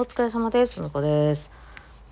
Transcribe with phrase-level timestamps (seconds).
[0.00, 0.80] お疲れ様です。
[0.80, 1.52] のこです。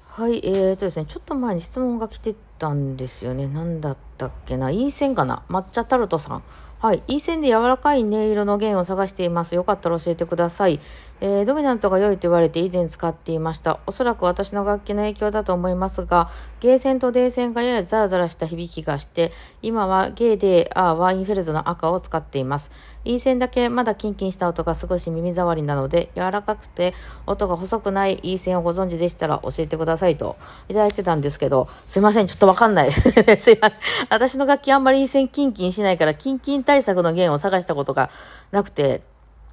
[0.09, 3.49] はい、えーとですね、ちょっと前に質問が来てたんですよね。
[3.49, 4.71] 何だったっけな？
[4.71, 5.43] いい線かな？
[5.49, 6.43] 抹茶タルトさん。
[6.81, 9.55] はい、いい線で柔らかい音色の弦を探しています。
[9.55, 10.81] よかったら教えてください。
[11.21, 13.81] えードミナントが良いと言われて以前使っていました。
[13.87, 22.73] おそらく私の楽器の影響だと思いますが、ゲー線とデー線がややザラザラした響きがして、今はゲーデー、アー、ワインフェルドの赤を使っています。
[23.05, 26.95] いい線だけまだキンキンした音が少し耳障りなので、柔らかくて
[27.27, 30.37] 音が細くないいい線をご存知でしたら教えてくださいと
[30.69, 33.11] いただいてたんですけど、すいません、ちょっとわかんないです。
[33.43, 33.81] すいません。
[34.11, 38.11] 私の楽器あんまりいい線キンキンしないから、キンキン対策の弦を探したことが
[38.53, 39.03] なくて、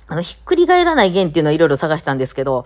[0.08, 2.66] あの、ひっくり返らない弦っていうのをいろいろ探したんですけど、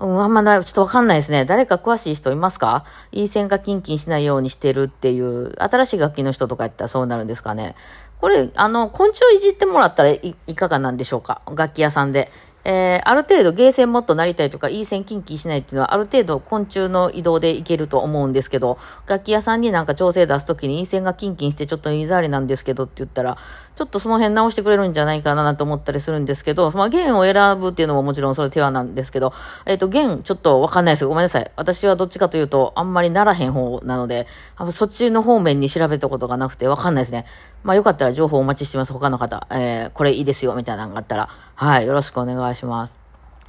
[0.00, 1.44] うん、あんまない、ちょっとわかんないですね。
[1.44, 2.84] 誰か詳しい人いますか？
[3.12, 7.74] いい線がキンキンしないようにしてるっていう、新しい楽器の人とかやったらそうなるんですかね。
[8.20, 11.42] これ、あの、昆虫いじってもらったらいいかがなんでしょうか？
[11.54, 12.30] 楽器屋さんで。
[12.64, 23.38] えー、ある程度ゲーセンもっとなりたいとか、いい線キンキンしないっていうのは、ある程度昆虫の移動でいけると思うんですけど、楽器屋さんになんか調整出すときに、いい線がキンキンしてちょっと水ありなんですけどって言ったら、
[23.78, 29.32] ちょっとその辺直してくれるんじゃないかなと思ったりするんですけど、まあ、弦を選ぶっていうのももちろんそれ手話なんですけど、
[29.66, 31.06] えっ、と、弦ちょっとわかんないです。
[31.06, 31.50] ごめんなさい。
[31.54, 37.24] 私はどっちかというと、あんまりならへん方なので、あそっちの方面に調べたことがなくてわかんないですね。
[37.62, 38.92] まあ、よかったら情報お待ちしてます。
[38.92, 41.28] 他の方、えー、これいいですよ、みたいなのがあったら、
[41.60, 42.96] はい、よろしくお願いします。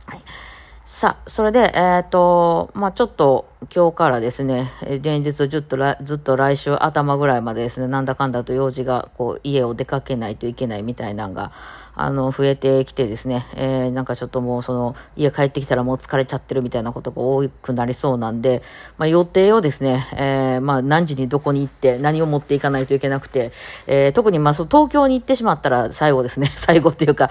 [0.08, 0.24] はい。
[0.84, 11.52] さあ、それで、えっ、と、まあ、ちょっと今日からですね、え前日ずっと、ずっと来週頭ぐらいまでですね、なんだかんだと用事が、こう、家を出かけないといけないみたいなのが、
[12.02, 18.64] あの、増えてきてですね、えーなんかちょっともうその、家帰ってきたらもう疲れちゃってるみたいなことが多くなりそうなんで、
[18.98, 23.52] まあ、予定をですね、えーまあ、何時にどこに行って何を持っていかないといけなくて、
[23.86, 27.30] えー特にまあ、そう東京に行ってしまったら最後ですね、 最後っていうか、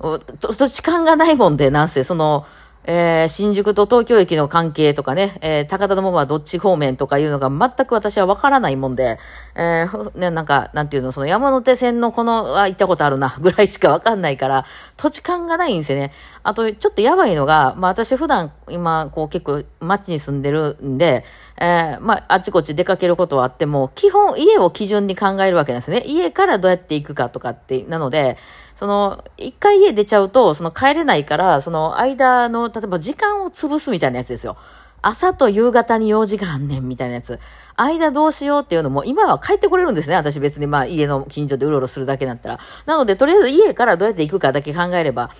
[0.00, 0.18] ちょっ
[0.56, 2.44] と時間がないもんで、なんせ、その、
[2.84, 9.18] えー新宿と東京駅の関係とかね、えー高田の馬はどっち方面とかいうのが全く私はわからないもんで、
[9.54, 14.64] えーね、なんか、なんていうの、その山手線のこの、あ、行ったことあるな、ぐらいしかわかんないから、
[14.96, 16.12] 土地勘がないんですよね。
[16.42, 21.24] あと、ちょっとやばいのが、まあ私普段、今、こう結構街に住んでるんで、
[21.60, 26.04] えーまああちこち出かけることはあっても、基本家を基準に考えるわけなんですね。
[26.06, 28.36] 家からどうやって行くかとかって、なので、
[28.78, 34.56] その、一回家出ちゃうと、その帰れないから、その間の、例えば時間を潰すみたいなやつですよ。
[35.02, 37.40] 朝と夕方に用事があんねんみたいなやつ。
[37.74, 40.14] 間どうしようっていうのも、今は帰ってこれるんですね。
[40.14, 42.60] 私別にまあ家の近所でうろうろするだけだったら。
[42.86, 45.30] なので、とりあえず家からどうやって行くかだけ考えれば、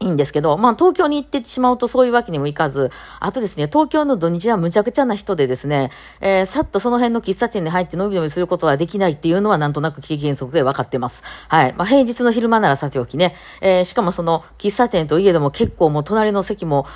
[0.00, 11.22] いいんですけど、まあ東京に行ってしまうとそういうわけにもいかず、あとですね、東京の土日はむちゃくちゃな人でですね、えーさっとその辺の喫茶店に入ってのびのびすることはできないっていうのはなんとなく経験則で分かってます。
[11.48, 11.74] はい。
[11.74, 16.86] まあ平日の昼間ならさておきね、えーしかもその喫茶店といえども結構もう隣の席も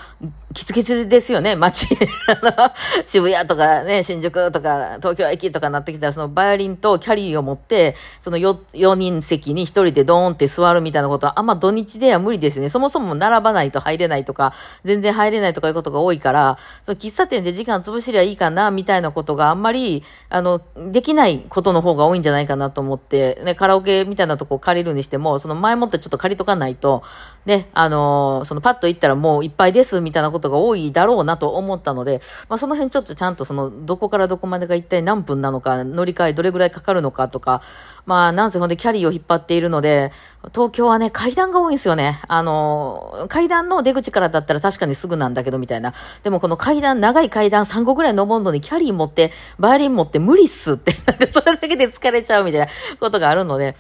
[0.55, 1.87] キツキツですよね、街。
[2.29, 2.73] あ の
[3.05, 12.69] 渋谷とかね、新宿とか東京駅とかなってきたらそのバイオリンとキャリーを持って、その 4, 4人席に1人でドーンって座るみたいなことはあんま土日では無理ですよね。
[12.69, 14.53] そもそも並ばないと入れないとか、
[14.85, 20.61] 全然入れないとかいうことが多いから、その喫茶店で時間潰しりゃいいかな、みたいなことがあんまり、あの、
[20.91, 27.03] できないことの方が多いんじゃないかなと思って、ね、カラオケみたいなとこ借りるにしても、その前もってちょっと借りとかないと、
[27.45, 37.63] ね、あのそのパッと行ったらもういっぱいです、みたいなことが多いだろうなと思ったので、まあその辺ちょっとちゃんとその、どこからどこまでが一体何分なのか、乗り換えどれぐらいかかるのかとか、
[38.07, 40.13] まあなんせほんでキャリーを引っ張っているので、
[40.55, 42.21] 東京はね、階段が多いんですよね。
[42.29, 45.93] あの、階段の出口からだったら確かにすぐなんだけどみたいな。
[46.23, 50.93] でもこの階段、長い階段3個ぐらい登るのにキャリー持って、バイオリン持って無理っすって。
[51.33, 52.69] それだけで疲れちゃうみたいな
[53.01, 53.75] ことがあるので、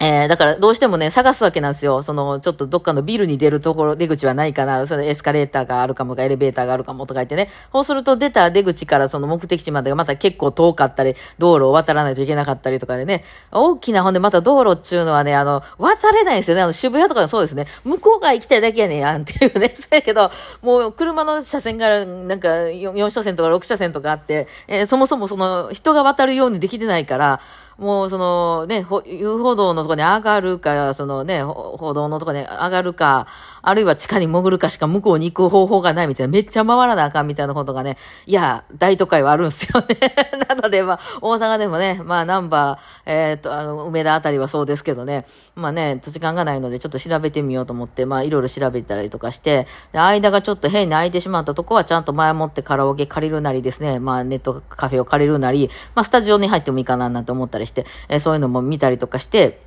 [0.00, 2.04] えー、だからどうしてもね、探すわけなんですよ。
[2.04, 4.86] その、ちょっとどっかのビルに出るところ、出口はないかな。
[4.86, 7.50] それエスカレーターがあるかもか、エレベーターがあるかもとか言ってね。
[7.72, 13.24] そうすると出た出口からその目的地までがまた結構遠かったり、道路を渡らないといけなかったりとかでね。
[13.50, 16.62] 大きな、ほんでまた道路っていうのはね、あの、渡れないんですよね。
[16.62, 17.66] あの、渋谷とかそうですね。
[17.84, 19.74] 向こうから行きたいだけやねんやんっていうね。
[19.76, 20.30] そうやけど、
[20.62, 27.40] もう車の車線が、なんか4、4車線とか6車線とかあって、えーそもそもその、人が渡るようにできてないから、
[27.78, 33.28] もうそのね、ほ遊歩道のとこに上がるか、そのね、歩道のとこに上がるか、
[33.62, 37.96] あるいは地下に潜るかしか向こうに行く方法がないみたいな、めっちゃ回らなあかんみたいなことがね、
[38.26, 39.96] いや、大都会はあるんすよね。
[40.48, 59.60] なので、まあ、大阪でもね、まあ、ナンバー、えっ、と、あの、梅田あたりはそうですけどね、まあね、土地勘がないので、ちょっと調べてみようと思って、まあ、いろいろ調べたりとかして、で間がちょっと変に空いてしまったとこは、ちゃんと前もってカラオケ借りるなりですね、まあ、ネットカフェを借りるなり、まあ、スタジオに入ってもいいかななんて思ったりして、えーそういうのも見たりとかして、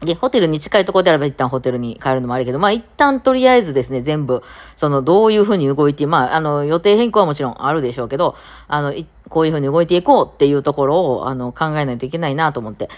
[0.00, 4.42] で、ホテルに近いところであれば一旦ホテルに帰るのもあるけど、まあ一旦とりあえずですね、全部、
[4.76, 8.36] そのどういうふうに動いて、まああの予定変更はもちろんあるでしょうけど、
[8.68, 8.92] あの、
[9.28, 12.88] こういうふうに動いていこうっていうところを、あの、考えないといけないなと思って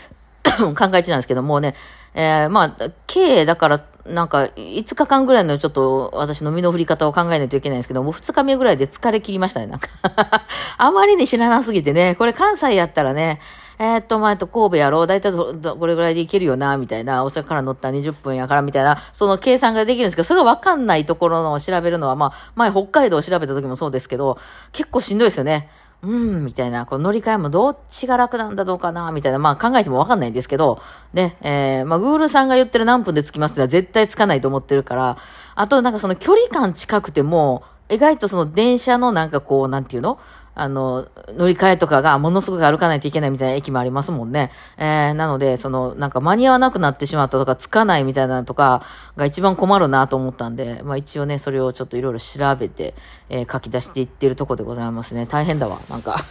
[0.58, 1.74] 考えてたんですけど、もうね、
[2.14, 9.88] えー、まあ、計だから、なんか、5日間ぐらいのちょっと私の身の振り方を考えないといけないんですけど、もう2日目ぐらいで疲れ切りましたね、なんか。
[10.78, 13.40] あまりに知らなすぎてね、これ関西やったらね、
[13.78, 15.06] えー、っと、まあ、と、神戸やろう。
[15.06, 17.24] だいたいこれぐらいで行けるよな、みたいな。
[17.24, 18.98] 大阪から乗ったら20分やから、みたいな。
[19.12, 24.38] その計算ができるんですけど、それがわかんないところのを調べるのは、まあ、前北海道を調べた時もそうですけど、
[24.72, 25.68] 結構しんどいですよね。
[26.02, 30.80] うん、みたいな、この乗り換えもどっちが楽なんだどうかな、みたいな、まあ考えてもわかんないんですけど、
[31.12, 35.16] ね、えー、まあ、グールさんが言ってる何分で着きますってのは絶対着かないと思ってるから、
[35.54, 40.18] あとなんかその距離感近くても、意外とその電車のなんかこう、なんていうの？
[40.58, 41.06] あの、
[41.36, 44.50] 乗り換えとかがものすごく歩かないといけないみたいな駅もありますもんね。
[44.78, 48.82] えー、なので、その、なんか間に合わなくなってしまったとか、つかないみたいなとか
[49.18, 52.94] が一番困るなと思ったんで、まあ一応ね、それをちょっといろいろ調べて、
[53.28, 55.26] えー、書き出していってるとこでございますね。
[55.26, 56.16] 大変だわ、なんか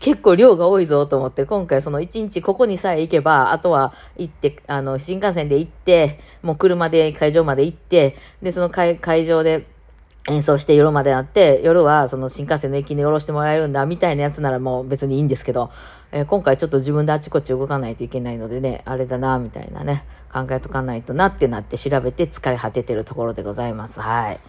[0.00, 9.72] 結構量が多いぞと思って、今回その1日ここにさえ行けば、あとは行って、あの、新幹線で行って、もう車で会場まで行って、で、その会会場で、
[10.30, 15.70] 演奏して夜までなって、夜はその新幹線の駅に降ろしてもらえるんだ、みたいなやつならもう別にいいんですけど、
[16.12, 24.00] えー、今回ちょっと自分であちこち動かないといけないのでね、あれだな、みたいなね、考えとかないとなってなって調べて疲れ果ててるところでございます。
[24.00, 24.40] はい。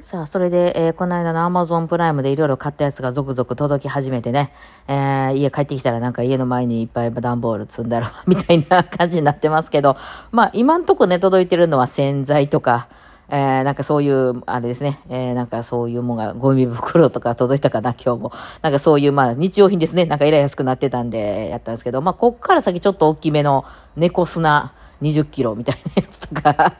[0.00, 4.52] さあ、それで、えー、この間の Amazon プライムでいろいろ買ったやつが続々届き始めてね、
[4.88, 9.96] えー、家帰ってきたらなんか家の前にいっぱい段ボール積んだろ、みたいな感じになってますけど、
[10.32, 12.88] まあ今んとこね、届いてるのは洗剤とか、
[13.32, 18.32] えー、なんかそういう、あれですね、えー、なんかそういうもんが、ゴミ袋とか届いたかな、今日も。
[18.60, 20.04] なんかそういう、まあ、日用品ですね。
[20.04, 23.64] なんかえらい安くなってたんで、やったんですけど、まあ、こっから先ちょっと大きめの
[24.00, 26.74] 猫砂、20キロみたいなやつとか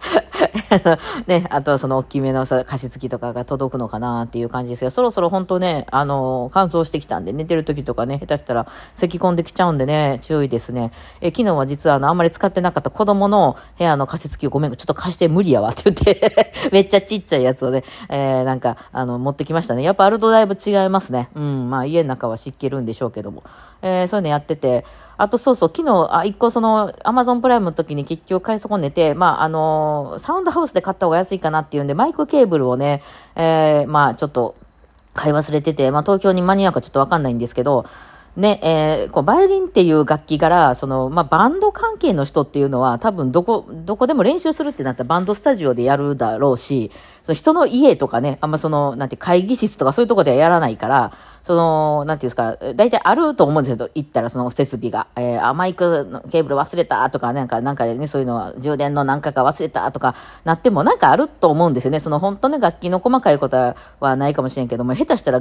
[1.26, 10.92] ね、あとはその大きめのさ、加湿器とかが届くのかなっていう感じですけど、そろそろ本当ね、あの、乾燥してきたんで、寝てる時とかね、下手したら咳込んできちゃうんでね、注意ですね。
[11.20, 19.82] え、昨日は実はあの、あんまり使ってなかった子供の部屋の加湿器をごめん、ちょっと貸して無理やわって言って めっちゃちっちゃいやつをね、えー、なんか、あの、持ってきましたね。
[19.82, 21.28] やっぱあるとだいぶ違いますね。
[21.34, 23.42] うん、まあ家の中は湿気るんでしょうけども。
[23.82, 24.84] えー、そういうのやってて、
[25.16, 33.02] あとそうそう、昨日、あ、一個その、アマゾンプライムの時に結局買い損ねて、まあ、あのー、サウンドハウスで買った方が安いかなっていうんで、マイクケーブルをね、
[33.34, 34.54] えー、まあ、ちょっと、
[35.12, 37.84] 買い忘れてて、まあ、東京に間に合うかちょっとわかんないんですけど、
[38.36, 46.92] ね、えー、こう、バイオリンっていう楽器から、その、まあ、バンド関係の人っていうのは、多分、どこ、どこでも練習するってなったら、バンドスタジオでやるだろうし、
[47.22, 51.12] その人の家とかね、あんまその、なんて、会議室とかそういうとこではやらないから、
[51.42, 62.00] その、なんていうんですか、大体あると思うんですけど、行ったらその設備が、えー、マイクのケーブル忘れたとか、なんか、なんかね、そういうのは、充電の何かか忘れたとか、なっても、なんかあると思うんですよね。
[62.00, 65.40] その、本当ね、楽器の細かいことはないかもしれんけども、下手したら、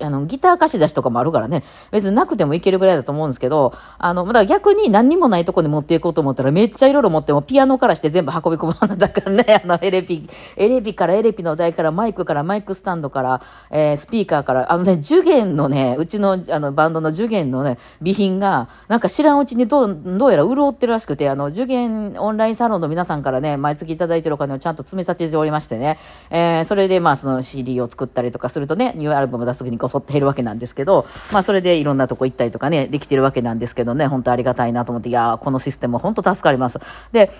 [0.00, 13.40] あの、ギター貸し出しとかもあるからね、別になくてもいけるぐらいだと思うんですけど、あの、だから逆に何にもないとこに持っていこうと思ったらめっちゃいろいろ持ってもピアノからして全部運び込まなだからね、 あの、エレピ、エレピからエレピの台からマイクからマイクスタンドから、
[13.70, 25.98] えー、スピーカーから、あのね、受験のね、うちのあのバンドの受験のね、備品が、なんか知らんうちにどう、どうやら潤ってるらしくて、あの、受験オンラインサロンの皆さんからね、毎月いただいてるお金をちゃんと詰め立てておりましてね、
[26.30, 36.78] えー、それでまあその CD を作ったりとかするとね、ニューアルバム出す時にこそって減るわけなんですけど、まあそれでいろんなとここ行ったりとかね、できてるわけなんですけど、けどね、本当ありがたいなと思って、いやこのシステム本当助かります。
[37.12, 37.30] で、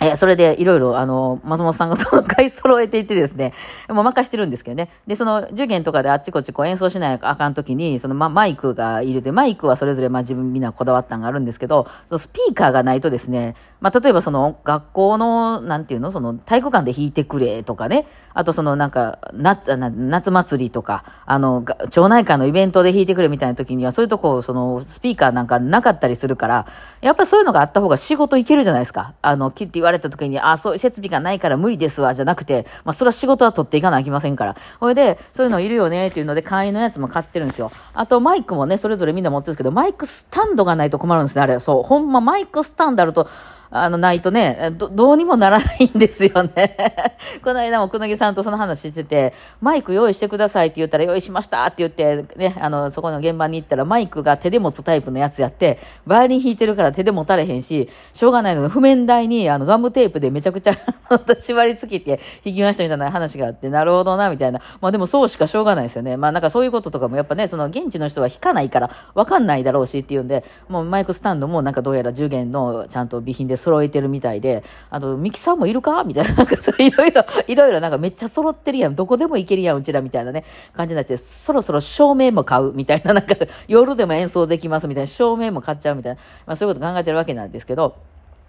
[0.00, 3.52] えそれでいろいろ、あの、松本さんがその買い揃えていてですね、
[3.88, 4.90] もう任してるんですけどね。
[5.06, 26.66] で、その、受験とかであっちこっちこう演奏しないあかんときに、その、ま、マイクがいるで、マイクはそれぞれ、まあ、自分みんなこだわったんがあるんですけど、そのスピーカーがないとですね、まあ、例えばその、学校の、なんていうの、その、体育館で弾いてくれとかね、あとその、なんか、夏、夏祭りとか、あの、町内会のイベントで弾いてくれみたいな時には、そういうとこ、その、スピーカーなんかなかったりするから、
[27.00, 29.14] やっぱりそういうのがあった方が仕事いけるじゃないですか。
[29.22, 34.56] あの、きって言われた時に、あ、そういう設備がないから無理ですわ、じゃなくて、まあ、それは仕事は取っていかなきませんから。
[34.80, 37.70] ほいで、そういうのいるよね、っていうので、会員のやつも買ってるんですよ。
[37.94, 41.60] あと、マイクもね、それぞれみんな持ってるんですけど、マイクスタンドがないと困るんですね、あれ。
[41.60, 41.82] そう。
[41.84, 43.28] ほんま、マイクスタンドあると、
[43.76, 46.76] あの、ないとね、ど、どうにもならないんですよね。
[47.42, 60.72] この間もくぬぎさんとその話してて、マイク用意してくださいって言ったら、用意しましたって言って、ね、あの、そこの現場に行ったら、マイクが手で持つタイプのやつやって、バイオリン弾いてるから手で持たれへんし、しょうがないので、譜面台に、あの、ガムテープでめちゃくちゃ
[61.36, 64.60] 縛り付きって弾きましたみたいな話があって、なるほどな、みたいな。
[64.80, 66.16] まあでもそうしかしょうがないですよね。
[66.16, 76.04] まあなんかそういうこととかもやっぱね、その現地の人は弾かないからわかんないだろうしっていうんで、もうマイクスタンドもなんかどうやら10弦のちゃんと備品です揃えてるみたいで、あとミキサーもいるか？
[76.04, 78.94] みたいな、なんかそういろいろ、いろいろなんかめっちゃ揃ってるやん。
[78.94, 83.34] どこでも行けるやん、うちらみたいなね、感じになって、そろそろ照明も買うみたいな、なんか
[83.66, 87.96] 夜でも演奏できますみたいな、照明も買っちゃうみたいな、まあそういうこと考えてるわけなんですけど、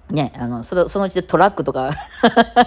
[0.09, 1.89] ね、あの、その、そのうちでトラックとか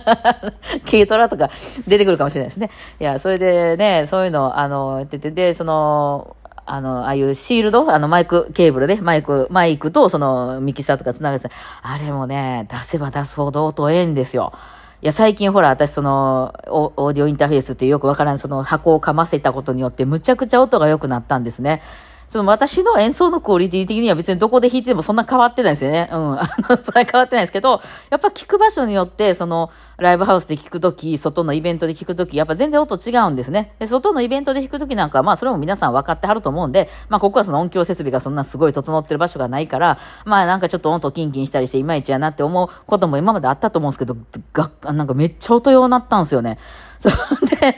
[0.90, 1.50] 軽トラとか
[1.86, 2.68] 出てくるかもしれないですね。
[2.98, 6.34] いや、それでね、そういうの、あの、やってて、で、その、
[6.70, 11.48] あの、ああいうシールド、あのマイクケーブルで、マイク、マイクとそのミキサーとか繋がって、
[11.82, 14.52] あれもね、出せば出すほど音ええんですよ。
[15.00, 21.82] いや、最近ほら、私その、オーディオインターフェースってよくわからんその箱を噛ませたことによって、むちゃくちゃ音が良くなったんですね。
[22.28, 26.10] その私の演奏のクオリティ的には別にどこで弾いてもそんな変わってないですよね。
[26.12, 26.32] うん。
[26.38, 27.80] あの、それ変わってないですけど、
[28.10, 33.74] やっぱ聞く場所によって、その、ライブハウスで聞くとき、外のイベントで聞くとき、やっぱ全然音違うんですね。
[33.78, 44.16] で、外のイベントで弾くときなんかはまあそれも皆さん分かってはると思うんで、まあここはその音響設備がそんなすごい整ってる場所がないから、まあなんかちょっと音キンキンしたりしていまいちやなって思うことも今まであったと思うんですけど、
[44.52, 46.58] が、なんかめっちゃ音用になったんですよね。
[47.00, 47.12] そん
[47.48, 47.76] で、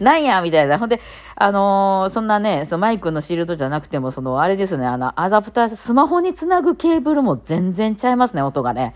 [0.00, 0.78] なんやみたいな。
[0.78, 1.00] ほんで、
[1.36, 8.94] あのー、そんなね、そのマイクのシールドじゃなくても、その、あれですね、あの、アダプター、スマホにつなぐケーブルも全然ちゃいますね、音がね。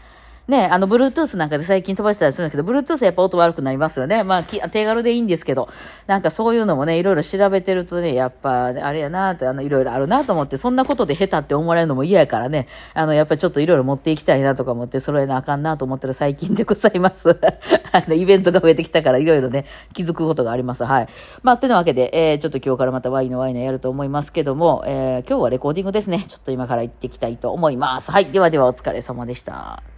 [0.49, 4.25] ね、あの、Bluetooth なんかで最近飛ばしたりするんですけど、Bluetooth やっぱ音悪くなりますよね。
[4.25, 5.69] まあ、手軽でいいんですけど、
[6.07, 17.39] なんかそういうのもね、いろいろ調べてるとね、やっぱ、あれやなって、あの、いろいろあるなと思って、そんなことで下手って思われるのも嫌やからね、あの、やっぱちょっといろいろ持っていきたいなとか思って、揃えなあかんなと思ってる最近でございます。
[17.93, 20.85] あの、イベントが増えてきたから、いろいろね、気づくことがあります。
[20.85, 21.07] はい。
[21.43, 26.19] まあ、というわけで、えー、ちょっと今日からまたワイのワイのやると思いますけども、えー、今日はレコーディングですね。
[26.27, 28.11] ちょっと今から行ってきたいと思います。
[28.11, 28.27] はい。
[28.27, 29.92] ではではお疲れ様でした。